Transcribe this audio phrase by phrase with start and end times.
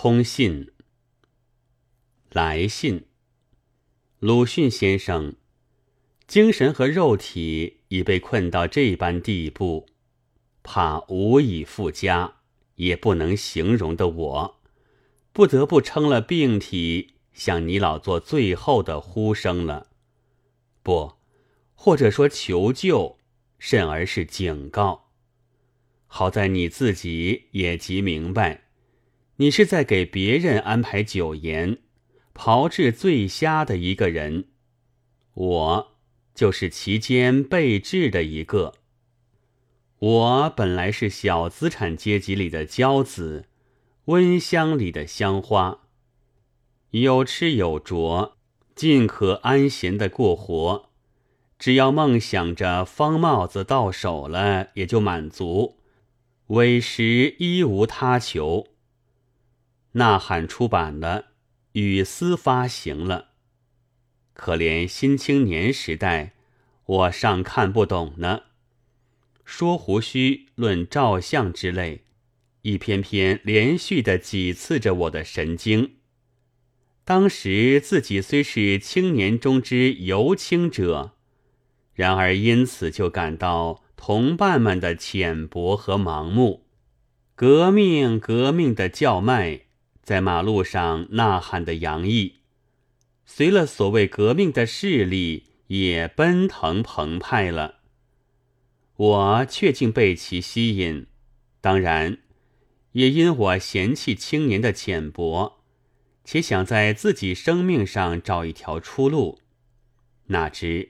[0.00, 0.70] 通信。
[2.30, 3.06] 来信，
[4.20, 5.34] 鲁迅先生，
[6.28, 9.88] 精神和肉体已被困到这般地步，
[10.62, 12.36] 怕无以复加，
[12.76, 14.60] 也不能形容的我，
[15.32, 19.88] 不得不称了病体，向你老做最后的呼声了。
[20.84, 21.14] 不，
[21.74, 23.18] 或者说求救，
[23.58, 25.10] 甚而是警告。
[26.06, 28.67] 好在你自己也极明白，
[29.40, 31.78] 你是在给别人安排酒宴。
[32.34, 34.44] 炮制醉虾的一个人，
[35.34, 35.96] 我
[36.36, 38.74] 就是其间被治的一个。
[39.98, 43.46] 我本来是小资产阶级里的骄子，
[44.04, 45.80] 温香里的香花，
[46.90, 48.36] 有吃有着，
[48.76, 50.90] 尽可安闲的过活。
[51.58, 55.78] 只要梦想着方帽子到手了，也就满足，
[56.48, 58.68] 委实一无他求。
[59.92, 61.26] 呐喊出版了。
[61.72, 63.28] 雨丝发行了，
[64.32, 66.32] 可怜新青年时代，
[66.86, 68.40] 我尚看不懂呢。
[69.44, 72.02] 说胡须论照相之类，
[72.62, 75.96] 一篇篇连续的几次着我的神经。
[77.04, 81.12] 当时自己虽是青年中之尤青者，
[81.94, 86.66] 然而因此就感到同伴们的浅薄和盲目，
[87.36, 89.67] 革命革命的叫卖。
[90.08, 92.36] 在马路上呐喊的洋溢，
[93.26, 97.80] 随了所谓革命的势力也奔腾澎湃了。
[98.96, 101.08] 我却竟被其吸引，
[101.60, 102.20] 当然，
[102.92, 105.60] 也因我嫌弃青年的浅薄，
[106.24, 109.42] 且想在自己生命上找一条出路。
[110.28, 110.88] 哪知，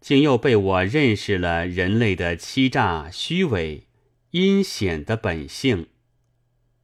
[0.00, 3.86] 竟又被我认识了人类的欺诈、虚伪、
[4.32, 5.86] 阴险的本性。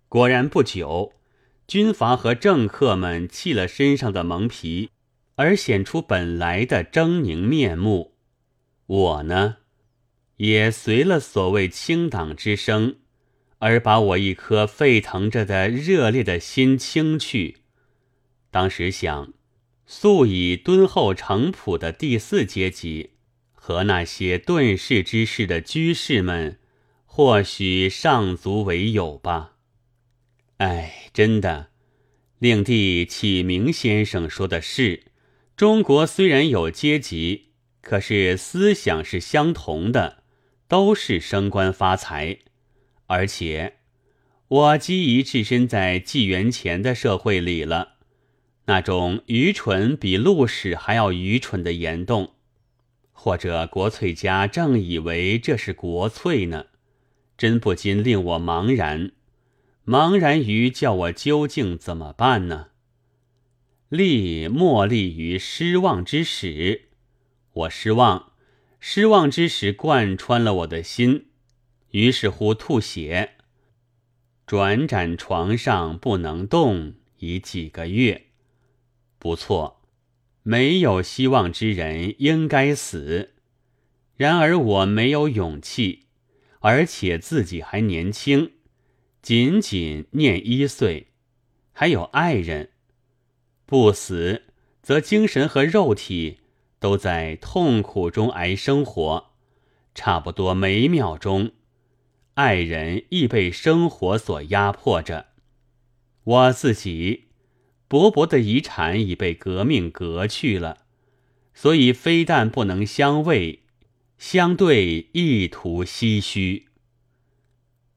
[0.09, 1.15] 果然不久。
[1.67, 4.91] 军阀和政客们弃了身上的蒙皮，
[5.37, 8.15] 而显出本来的狰狞面目。
[8.87, 9.59] 我呢，
[10.37, 12.97] 也随了所谓清党之声，
[13.59, 17.59] 而把我一颗沸腾着的热烈的心清去。
[18.51, 19.33] 当时想，
[19.87, 23.13] 素以敦厚诚朴的第四阶级
[23.55, 26.59] 和那些遁世之士的居士们，
[27.07, 29.53] 或许尚足为友吧。
[30.59, 31.69] 哎，真的，
[32.39, 35.03] 令弟启明先生说的是：
[35.57, 37.51] 中国虽然有阶级，
[37.83, 40.23] 可是思想是相同的，
[40.67, 42.39] 都是升官发财。
[43.09, 43.75] 而且
[44.49, 47.97] 我基已置身在纪元前的社会里了，
[48.65, 52.37] 那种愚蠢比路史还要愚蠢的言动，
[53.13, 56.67] 或者国粹家正以为这是国粹呢，
[57.37, 59.13] 真不禁令我茫然。
[59.85, 62.69] 茫然于叫我究竟怎么办呢？
[63.89, 66.91] 立莫立于失望之始，
[67.53, 68.33] 我失望，
[68.79, 71.27] 失望之始贯穿了我的心，
[71.91, 73.33] 于是乎吐血，
[74.47, 78.27] 转辗床上不能动，已几个月。
[79.19, 79.83] 不错，
[80.45, 83.35] 没有希望之人应该死，
[84.17, 86.07] 然而我没有勇气，
[86.61, 88.53] 而且自己还年轻。
[89.23, 91.07] 仅仅念一岁，
[91.73, 92.71] 还有爱人，
[93.65, 94.43] 不死
[94.83, 96.41] 则精神和肉体
[96.81, 99.31] 都在痛苦中挨生活，
[99.95, 101.53] 差不多每秒钟，
[102.35, 105.29] 爱人亦被生活所压迫着。
[106.25, 107.29] 我自己
[107.87, 110.79] 薄薄的遗产已被革命革去了，
[111.55, 113.61] 所以非但不能相慰，
[114.19, 116.72] 相对亦图唏嘘。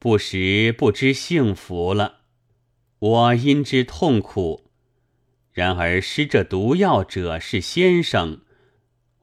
[0.06, 2.18] 不时不知幸福了，
[3.00, 4.70] 我因之痛苦。
[5.52, 8.42] 然而施这毒药者是先生，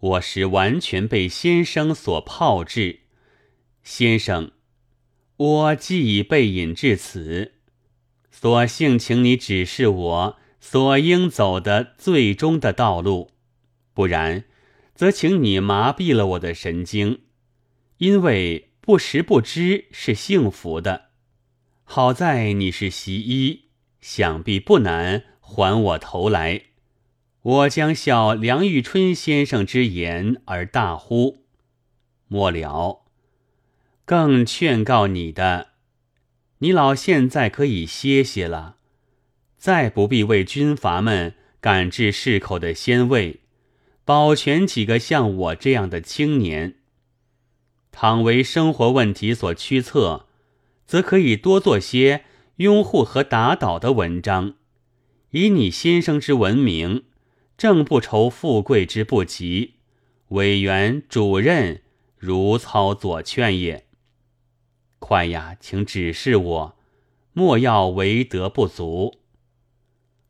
[0.01, 3.03] 我时完全被先生所炮制。
[3.85, 4.51] 先生，
[5.37, 7.53] 我既已被引至此，
[8.33, 13.31] 索性请你指示我所应走的最终的道路，
[13.95, 14.47] 不然，
[14.97, 17.21] 则请你麻痹了我的神经，
[17.99, 18.71] 因为。
[18.85, 21.11] 不时不知是幸福的，
[21.85, 23.67] 好在你是习医，
[24.01, 26.63] 想必不难还我头来。
[27.43, 31.45] 我将效梁玉春先生之言而大呼。
[32.27, 33.05] 末了，
[34.05, 35.69] 更劝告你的，
[36.59, 38.79] 你老现在可以歇歇了，
[39.57, 43.43] 再不必为军阀们赶制市口的鲜味，
[44.05, 46.79] 保全几个像我这样的青年。
[47.93, 50.27] 倘为生活问题所驱策，
[50.87, 52.25] 则可以多做些
[52.57, 54.55] 拥护和打倒的文章，
[55.31, 57.05] 以你先生之文明，
[57.57, 59.75] 正不愁富贵之不及。
[60.29, 61.83] 委员、主任
[62.17, 63.87] 如操左劝也。
[64.99, 66.77] 快呀，请指示我，
[67.35, 69.19] 莫要为德不足。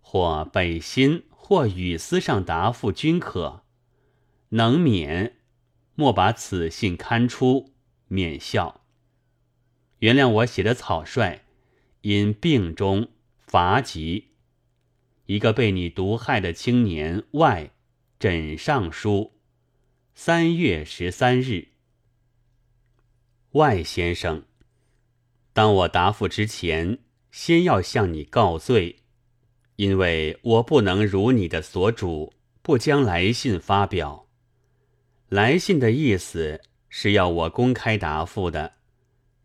[0.01, 3.63] 或北新，或语丝上答复均可。
[4.51, 5.37] 能免，
[5.95, 7.73] 莫把此信刊出，
[8.09, 8.83] 免笑。
[9.99, 11.43] 原谅我写的草率。
[12.03, 14.31] 因病中乏疾，
[15.27, 17.71] 一个被你毒害的青年外
[18.19, 19.35] 枕上书，
[20.13, 21.69] 三月十三日。
[23.53, 24.43] 外先生，
[25.53, 26.99] 当我答复之前，
[27.31, 28.97] 先要向你告罪，
[29.77, 34.27] 因为我不能如你的所主，不将来信发表。
[35.33, 38.75] 来信的意思是要我公开答复的，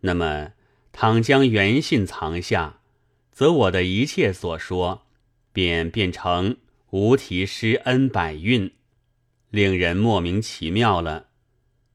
[0.01, 0.51] 那么。
[0.91, 2.79] 倘将原信藏下，
[3.31, 5.05] 则我的一切所说，
[5.53, 6.57] 便变成
[6.89, 8.73] 无题诗恩百韵，
[9.51, 11.27] 令人莫名其妙了。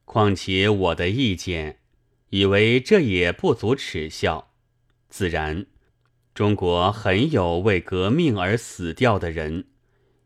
[0.04, 1.80] 况且我的意见，
[2.30, 4.52] 以为这也不足耻笑。
[5.08, 5.66] 自然，
[6.32, 9.66] 中国很有为革命而死掉的人，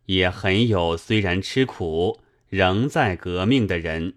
[0.04, 4.14] 也很有虽然吃苦仍在革命的人，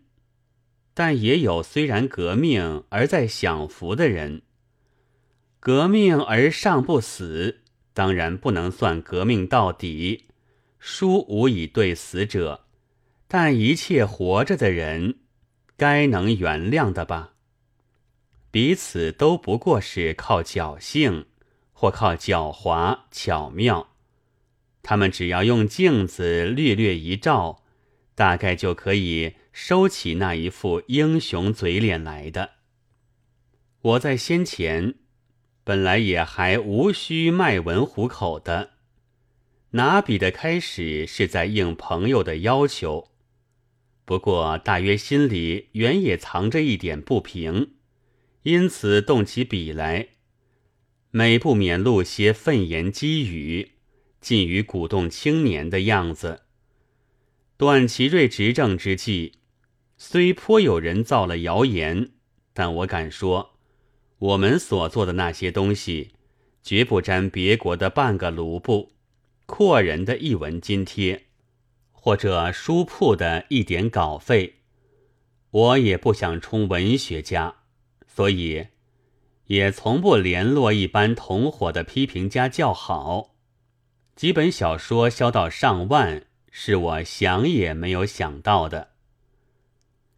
[0.93, 4.41] 但也有虽然革命而在享福的人。
[5.59, 7.61] 革命而尚不死，
[7.93, 10.25] 当然不能算革命到底。
[10.79, 12.65] 书无以对死者，
[13.27, 15.19] 但一切活着的人，
[15.75, 17.33] 该能原谅的吧？
[18.49, 21.25] 彼此都不过是靠侥幸，
[21.73, 23.89] 或靠狡猾巧妙。
[24.81, 27.61] 他们只要用镜子略略一照，
[28.19, 32.49] 大概就可以收起那一副英雄嘴脸来的。
[33.81, 34.95] 我在先前。
[35.63, 38.71] 本来也还无需卖文糊口的，
[39.71, 43.11] 拿笔的开始是在应朋友的要求，
[44.03, 47.75] 不过大约心里原也藏着一点不平，
[48.41, 50.07] 因此动起笔来，
[51.11, 53.73] 每不免露些愤言讥语，
[54.19, 56.41] 近于鼓动青年的样子。
[57.59, 59.33] 段祺瑞执政之际，
[59.97, 62.11] 虽颇有人造了谣言，
[62.53, 63.57] 但我敢说。
[64.17, 66.13] 我们所做的那些东西，
[66.63, 68.93] 绝不沾别国的半个卢布，
[69.45, 71.25] 阔人的一文津贴，
[71.91, 74.59] 或者书铺的一点稿费。
[75.51, 77.55] 我也不想充文学家，
[78.07, 78.67] 所以
[79.47, 83.35] 也从不联络一般同伙的批评家叫好。
[84.15, 88.89] 几本小说销到上万，是我想也没有想到的。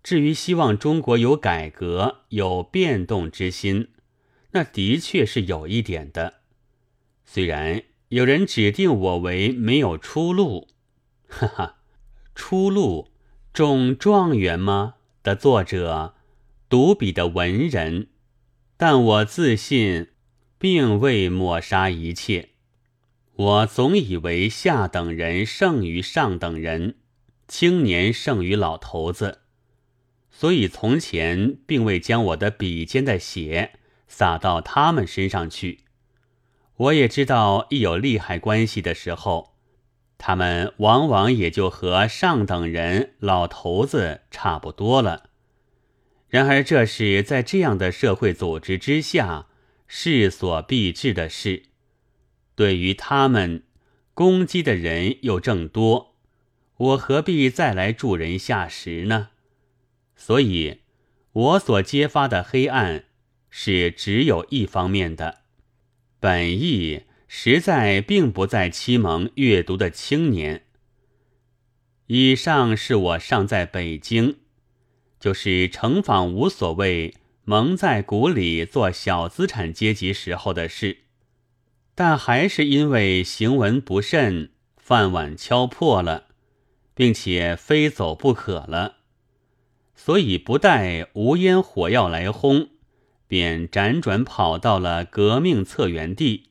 [0.03, 3.89] 至于希望中国有改革、有变动之心，
[4.51, 6.41] 那的确是有一点的。
[7.25, 10.67] 虽然有人指定我为没有出路，
[11.27, 11.75] 哈哈，
[12.35, 13.09] 出路
[13.53, 14.95] 中状元吗？
[15.23, 16.15] 的作者，
[16.67, 18.07] 独笔的文人，
[18.75, 20.07] 但我自信，
[20.57, 22.50] 并未抹杀一切。
[23.35, 26.95] 我总以为下等人胜于上等人，
[27.47, 29.39] 青年胜于老头子。
[30.29, 33.73] 所以从前并未将我的笔尖的血
[34.07, 35.81] 洒到他们身上去。
[36.77, 39.55] 我也知道，一有利害关系的时候，
[40.17, 45.29] 他们往往也就和上等人、老头子差不多了。
[46.27, 49.47] 然而，这是在这样的社会组织之下
[49.87, 51.63] 势所必至的事。
[52.61, 53.63] 对于他们，
[54.13, 56.13] 攻击的人又正多，
[56.77, 59.29] 我何必再来助人下石呢？
[60.15, 60.81] 所以，
[61.31, 63.05] 我所揭发的黑暗
[63.49, 65.39] 是只有一方面的，
[66.19, 70.65] 本意实在并不在启蒙阅读的青年。
[72.05, 74.35] 以上是我尚在北京，
[75.19, 80.99] 就是城访无所谓，蒙在鼓里做小资产阶级时候的事，
[81.93, 86.27] 但还是因为行文不慎，饭碗敲破了，
[86.93, 88.97] 并且非走不可了。
[89.95, 92.69] 所以不待无烟火药来轰，
[93.27, 96.49] 便辗转跑到了革命策源地，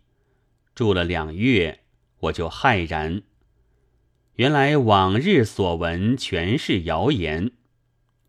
[0.75, 1.80] 住了两月，
[2.20, 3.23] 我就骇然。
[4.35, 7.50] 原来往日所闻全是谣言，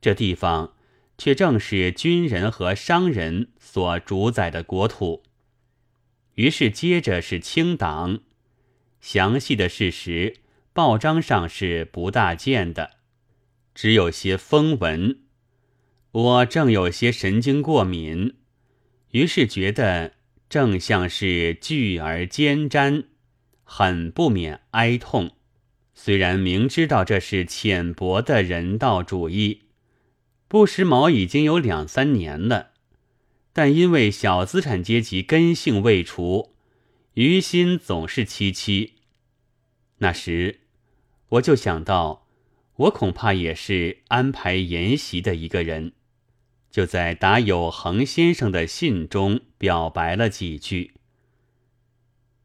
[0.01, 0.73] 这地方
[1.17, 5.23] 却正是军人和商人所主宰的国土。
[6.41, 8.21] 于是接着是清党，
[8.99, 10.37] 详细的事实
[10.73, 12.93] 报章上是不大见的。
[13.75, 15.19] 只有些风闻，
[16.09, 18.33] 我正有些神经过敏，
[19.11, 20.13] 于是觉得
[20.49, 23.03] 正像是聚而兼瞻，
[23.63, 25.35] 很不免哀痛。
[25.93, 29.65] 虽然明知道这是浅薄的人道主义，
[30.47, 32.70] 不时髦已经有两三年了，
[33.53, 36.53] 但因为小资产阶级根性未除，
[37.15, 38.93] 于心总是戚戚。
[39.97, 40.61] 那时，
[41.29, 42.27] 我就想到，
[42.75, 45.93] 我恐怕也是安排筵席的一个人。
[46.69, 50.93] 就在答有恒先生的信中表白了几句。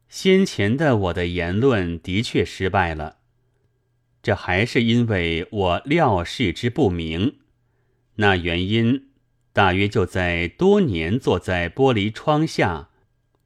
[0.09, 3.19] 先前的我的言论的确失败了，
[4.23, 7.39] 这还是因为我料事之不明。
[8.17, 9.11] 那原因
[9.57, 12.91] 大约就在多年坐在玻璃窗下，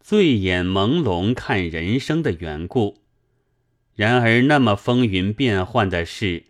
[0.00, 2.98] 醉眼朦胧看人生的缘故。
[3.94, 6.46] 然而那么风云变幻的事，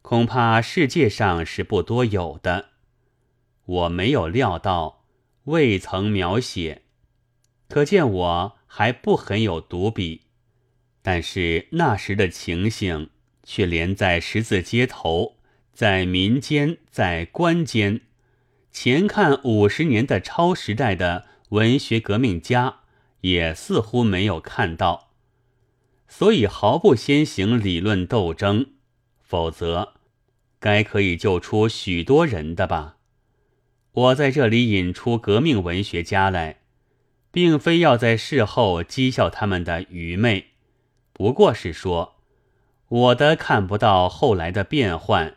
[0.00, 2.70] 恐怕世界上是不多有的。
[3.66, 5.04] 我没有料到，
[5.44, 6.80] 未曾描写，
[7.68, 10.22] 可见我还不很有读笔。
[11.02, 13.10] 但是那时的情形，
[13.42, 15.36] 却连在十字街头，
[15.74, 18.00] 在民间，在官间，
[18.74, 22.80] 前看五十年的超时代的文学革命家，
[23.20, 25.12] 也似乎没有看到。
[26.08, 28.66] 所以毫不先行理论斗争，
[29.22, 29.94] 否则，
[30.58, 32.96] 该可以救出许多人的吧。
[33.92, 36.58] 我在这里引出革命文学家来，
[37.30, 40.48] 并非要在事后讥笑他们的愚昧，
[41.12, 42.16] 不过是说，
[42.88, 45.36] 我的看不到后来的变幻，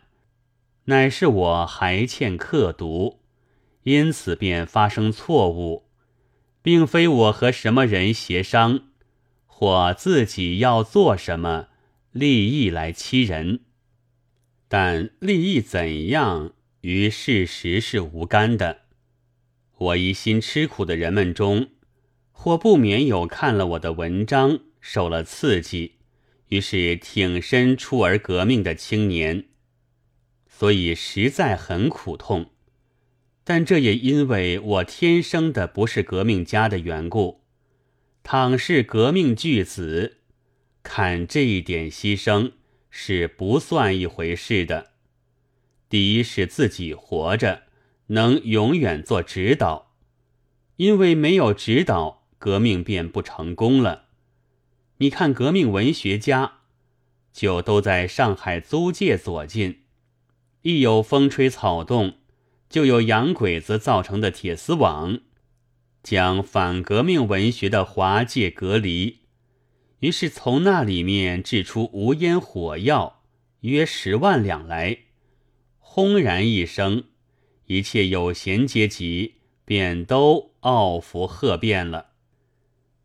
[0.86, 3.20] 乃是我还欠刻读，
[3.88, 5.84] 因此便发生错误，
[6.60, 8.82] 并非我和什么人协商，
[9.46, 11.68] 或自己要做什么
[12.12, 13.60] 利益来欺人，
[14.68, 16.52] 但利益怎样？
[16.82, 18.80] 与事实是无干的。
[19.78, 21.70] 我一心吃苦的人们中，
[22.30, 25.94] 或不免有看了我的文章受了刺激，
[26.48, 29.46] 于是挺身出而革命的青年，
[30.46, 32.50] 所以实在很苦痛。
[33.48, 37.40] 但这也因为我天生的不是革命家的缘故。
[38.22, 40.18] 倘是革命巨子，
[40.82, 42.52] 看这一点牺牲
[42.90, 44.90] 是不算一回事的。
[45.88, 47.62] 第一是自己活着，
[48.08, 49.94] 能永远做指导，
[50.76, 54.08] 因为没有指导，革命便不成功了。
[54.98, 56.58] 你看，革命文学家
[57.32, 59.84] 就都在上海租界左近，
[60.60, 62.18] 一有风吹草动，
[62.68, 65.20] 就有洋鬼子造成的铁丝网，
[66.02, 69.20] 将反革命文学的华界隔离，
[70.00, 73.22] 于是从那里面制出无烟火药，
[73.60, 74.98] 约十万两来。
[75.78, 77.04] 轰然一声，
[77.66, 82.10] 一切有闲阶级便都傲服鹤变了。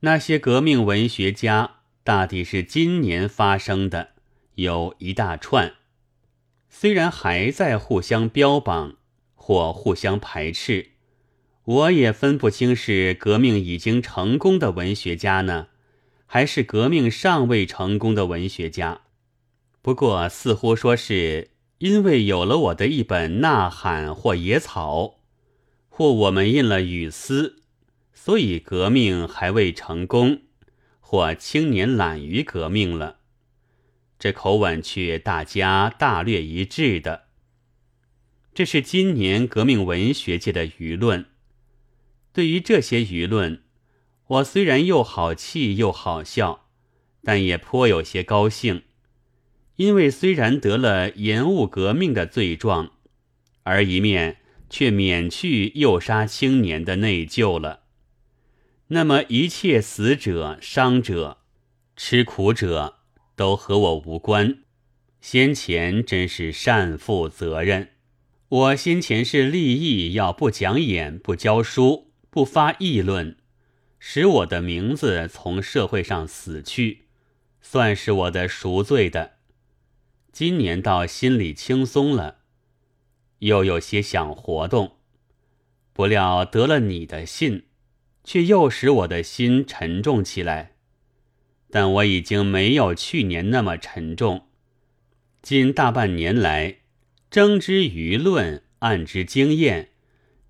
[0.02, 4.10] 那些革命文学家大抵是今年发生的，
[4.56, 5.74] 有一大串，
[6.70, 8.98] 虽然还在互相标榜
[9.46, 10.92] 或互相排斥，
[11.66, 15.68] 我也分不清是革命已经成功的文学家呢，
[16.26, 19.02] 还是革命尚未成功的文学家。
[19.82, 21.50] 不过似乎说是。
[21.80, 25.02] 因为有了我的一本《呐喊》或《野草》，
[25.90, 27.58] 或我们印了《雨丝》，
[28.14, 30.44] 所以革命还未成功，
[31.02, 33.18] 或青年懒于革命了。
[34.18, 37.23] 这口吻却大家大略一致的。
[38.54, 41.26] 这是今年革命文学界的舆论。
[42.32, 43.64] 对于这些舆论，
[44.28, 46.68] 我虽然又好气又好笑，
[47.24, 48.84] 但也颇有些高兴。
[49.78, 52.92] 因为虽然得了延误革命的罪状，
[53.64, 54.38] 而一面
[54.70, 57.82] 却免去诱杀青年的内疚了。
[58.90, 61.40] 那么一切死者、伤者、
[61.96, 63.00] 吃苦者
[63.36, 64.60] 都和我无关。
[65.20, 67.93] 先前真是善负责任。
[68.54, 73.36] 我先前是立意要不讲演、不教书、不发议论，
[73.98, 77.06] 使我的名字从社会上死去，
[77.62, 79.38] 算是我的赎罪的。
[80.32, 82.42] 今年倒心里轻松了，
[83.40, 84.98] 又有些想活动，
[85.92, 87.64] 不料得了你的信，
[88.24, 90.76] 却又使我的心沉重起来。
[91.72, 94.46] 但我已经没有去年那么沉重。
[95.42, 96.82] 近大半年来，
[97.34, 99.90] 争之舆论，暗之经验，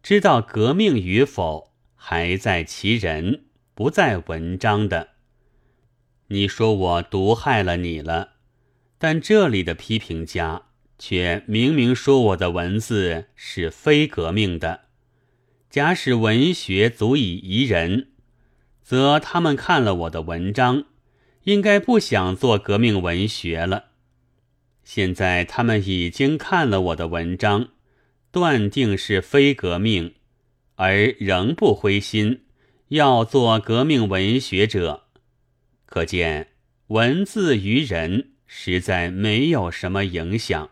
[0.02, 5.12] 知道革命与否，还在其人，不在文章的。
[6.28, 8.32] 你说我毒害了你了。
[8.98, 10.64] 但这里的批评家
[11.00, 14.82] 却明明说我的文字是非革命的。
[15.70, 18.10] 假使文学足以宜人，
[18.82, 20.84] 则他们看了我的文章，
[21.44, 23.93] 应该不想做革命文学了。
[24.84, 27.70] 现在他们已经看了我的文章，
[28.32, 30.16] 断定是非革命，
[30.76, 32.42] 而仍不灰心，
[32.90, 35.04] 要做革命文学者，
[35.86, 36.50] 可见
[36.88, 40.70] 文字于人实在没有什么影响。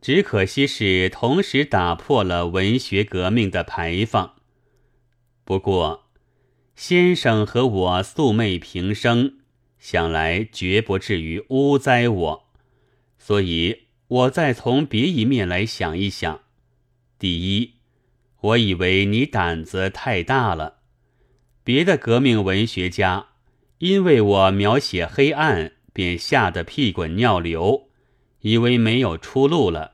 [0.00, 4.36] 只可惜是同时打破了文学革命的牌坊。
[5.44, 6.08] 不过，
[6.74, 9.34] 先生和我素昧平生，
[9.78, 12.49] 想来绝不至于诬栽我。
[13.30, 16.40] 所以，我再从别一面来想一想。
[17.16, 17.74] 第一，
[18.40, 20.78] 我以为你胆子太大了。
[21.62, 23.28] 别的革命文学家，
[23.78, 27.88] 因为我描写黑暗，便吓得屁滚尿流，
[28.40, 29.92] 以为没有出路了，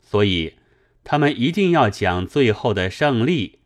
[0.00, 0.54] 所以
[1.02, 3.58] 他们一定要讲最后的胜利，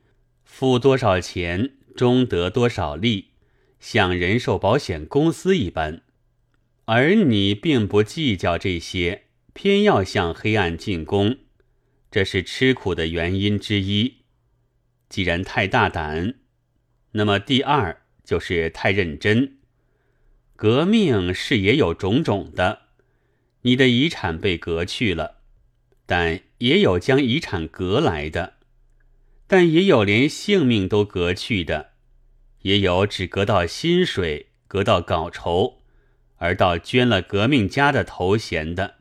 [0.42, 3.32] 付多少钱终得多少利，
[3.78, 6.00] 像人寿保险公司一般。
[6.86, 11.38] 而你并不计较这些，偏要向黑暗进攻，
[12.10, 14.22] 这是吃苦的原因之一。
[15.08, 16.34] 既然太大胆，
[17.12, 19.58] 那么第二就是太认真。
[20.56, 22.82] 革命是也有种种的，
[23.62, 25.42] 你的遗产被革去了，
[26.06, 28.54] 但也有将遗产革来的，
[29.46, 31.92] 但也有连性命都革去的，
[32.62, 35.81] 也有只革到薪水，革到稿酬。
[36.42, 38.96] 而到捐了革命家的头衔的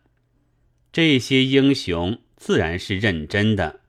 [0.91, 3.79] 这些英雄，自然是认真的。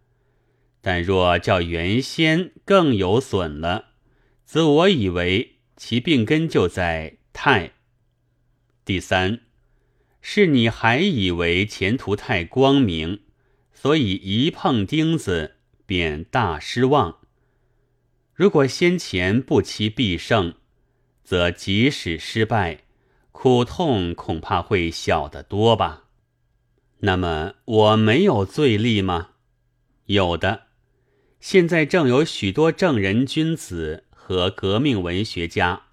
[0.80, 3.90] 但若叫原先更有损了，
[4.46, 7.72] 则我以为其病根就在太。
[8.86, 9.40] 第三，
[10.22, 13.20] 是你还以为前途太光明，
[13.74, 17.18] 所以一碰钉子便大失望。
[18.32, 20.54] 如果先前不期必胜，
[21.22, 22.84] 则即使失败。
[23.42, 26.04] 苦痛恐怕会小得多吧？
[27.00, 29.30] 那么我没有罪力吗？
[30.04, 30.66] 有的。
[31.40, 35.86] 现在正有许多正人君子和革命文学家，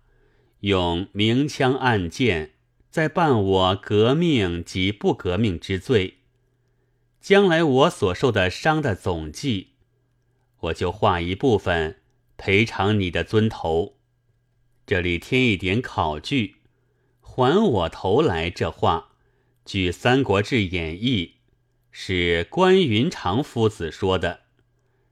[0.59, 2.51] 用明枪暗箭
[2.91, 6.19] 在办我革命及不革命之罪。
[7.19, 9.69] 将来我所受的伤的总计，
[10.59, 11.99] 我就划一部分
[12.37, 13.95] 赔偿你的尊头。
[14.85, 16.57] 这里添一点考据。
[17.31, 18.49] 还我头来！
[18.49, 19.09] 这话，
[19.63, 21.25] 据《三国志演义》，
[21.91, 24.41] 是关云长夫子说的，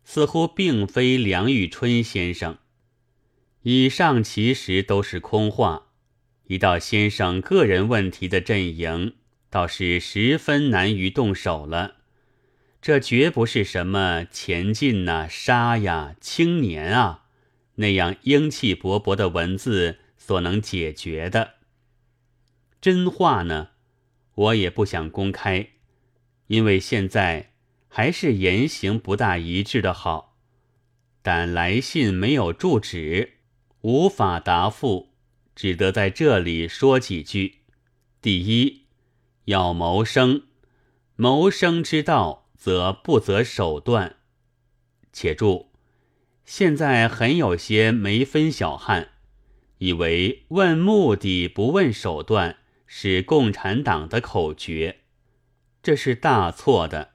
[0.04, 2.58] 似乎并非梁玉春先生。
[3.62, 5.90] 以上其实都是空话。
[6.48, 9.14] 一到先生个人问题的阵营，
[9.52, 11.98] 倒是十分难于动手了。
[12.82, 17.26] 这绝不是什么前进呐、杀呀、青年啊
[17.76, 21.57] 那样英气勃勃的文字所能解决的。
[22.80, 23.70] 真话呢，
[24.36, 25.70] 我也不想公开，
[26.48, 27.54] 因为现在
[27.88, 30.38] 还是言行不大一致的好。
[31.22, 33.40] 但来信没有住址，
[33.82, 35.10] 无法答复，
[35.56, 37.64] 只得在这里说几句。
[38.22, 38.86] 第一，
[39.46, 40.44] 要谋生，
[41.16, 44.18] 谋生之道则不择手段。
[45.12, 45.72] 且注，
[46.46, 49.10] 现在很有些没分小汉，
[49.80, 52.58] 以为问目的不问手段。
[52.88, 55.02] 是共产党的口诀，
[55.84, 57.12] 这是大错的。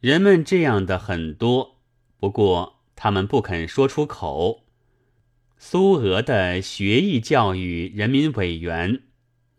[0.00, 1.78] 人们这样的很多，
[2.18, 4.64] 不过他们不肯说出口。
[5.58, 9.02] 苏俄的学艺教育人民委员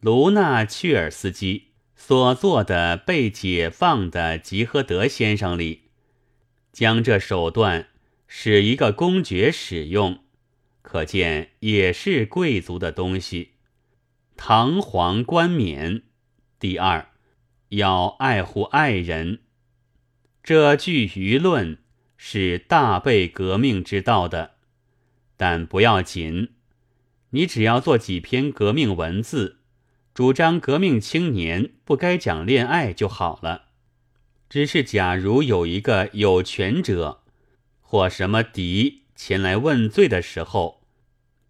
[0.02, 5.84] 卢纳切尔斯基所做的《被解放的吉诃德先生》里，
[6.74, 7.88] 将这手段
[8.28, 10.20] 使一个公爵使用，
[10.82, 13.53] 可见也是贵族的东西。
[14.36, 16.04] 堂皇冠冕。
[16.60, 17.10] 第二，
[17.70, 19.40] 要爱护爱人。
[20.44, 21.78] 这句舆论
[22.18, 24.56] 是大背革命之道的，
[25.38, 26.50] 但不要紧，
[27.30, 29.60] 你只要做几篇革命文字，
[30.14, 33.70] 主张革命青年不该讲恋爱就好了。
[34.50, 37.24] 只是假如有一个有权者
[37.80, 40.83] 或什么敌前来问罪的时候。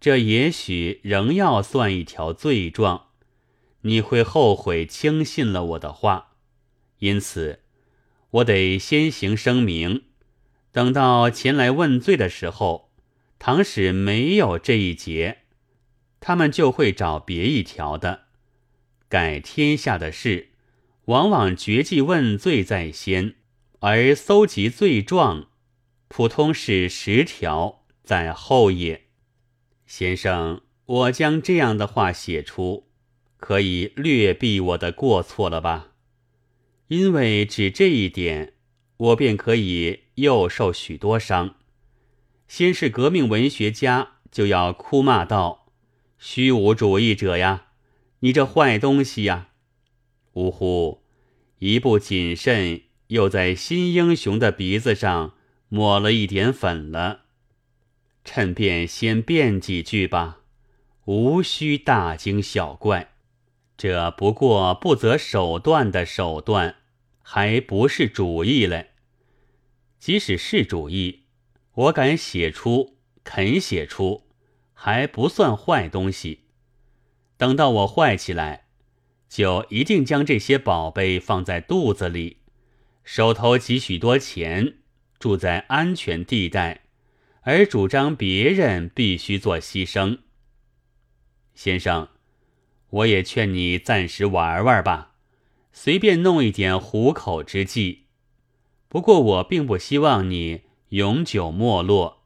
[0.04, 3.06] 这也许仍要算一条罪状，
[3.80, 6.32] 你会后悔轻信了我的话，
[6.98, 7.60] 因此
[8.32, 10.02] 我得先行声明。
[10.72, 12.90] 等到前来问罪的时候，
[13.38, 15.38] 倘使没有这一节，
[16.20, 18.24] 他们就会找别一条的。
[19.08, 20.50] 改天下的事，
[21.06, 23.36] 往往绝迹问罪在先，
[23.80, 25.46] 而搜集罪状，
[26.08, 29.03] 普通是十条在后也。
[29.96, 32.88] 先生，我将这样的话写出，
[33.36, 35.92] 可以略避我的过错了吧？
[36.88, 38.54] 因为只这一点，
[38.96, 41.54] 我便可以又受许多伤。
[42.48, 45.72] 先是革命文学家就要哭骂道
[46.18, 47.66] ：“虚无主义者呀，
[48.18, 49.50] 你这坏东西呀！”
[50.34, 51.04] 呜呼，
[51.60, 55.34] 一不谨慎，又在新英雄的鼻子上
[55.68, 57.23] 抹了一点粉了。
[58.24, 60.40] 趁便先辩几句吧，
[61.04, 63.12] 无需大惊小怪。
[63.76, 66.76] 这不过不择手段的手段，
[67.22, 68.92] 还不是主意嘞。
[69.98, 71.24] 即使是主意，
[71.74, 74.26] 我敢写出，肯写出，
[74.72, 76.44] 还不算坏东西。
[77.36, 78.66] 等到我坏起来，
[79.28, 82.38] 就一定将这些宝贝放在肚子里，
[83.02, 84.78] 手头积许多钱，
[85.18, 86.83] 住在安全地带。
[87.46, 90.20] 而主张别人必须做牺牲，
[91.54, 92.08] 先生，
[92.88, 95.12] 我也劝你暂时玩玩吧，
[95.70, 98.04] 随便弄一点糊口之计。
[98.88, 102.22] 不过我并不希望你永久没落，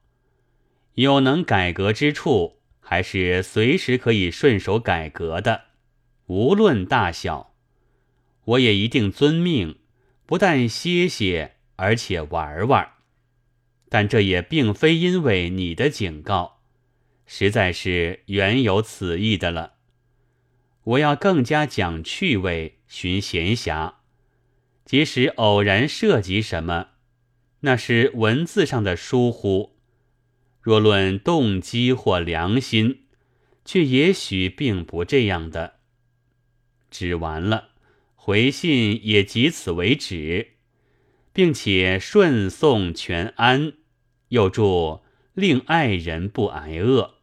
[0.94, 5.64] 有能改革之处，还是随时可以顺手改革的，
[6.26, 7.54] 无论大小，
[8.44, 9.80] 我也一定遵命，
[10.24, 12.92] 不但歇歇，而且玩玩。
[13.88, 16.60] 但这也并非因为你的警告，
[17.26, 19.74] 实在是原有此意的了。
[20.84, 23.94] 我要更加讲趣味，寻闲暇，
[24.84, 26.88] 即使偶然涉及什么，
[27.60, 29.76] 那是文字上的疏忽；
[30.60, 33.04] 若论动机或良心，
[33.64, 35.76] 却也许并不这样的。
[36.90, 37.70] 指完了，
[38.14, 40.54] 回信也即此为止。
[41.30, 43.74] 并且顺送全安，
[44.28, 45.00] 又祝
[45.34, 47.17] 令爱人不挨饿。